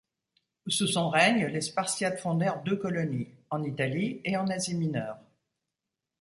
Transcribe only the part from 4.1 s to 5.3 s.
et en Asie Mineure.